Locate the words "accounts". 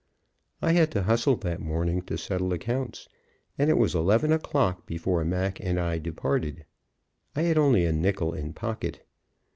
2.53-3.07